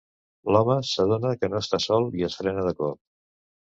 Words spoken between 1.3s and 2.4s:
que no està sol i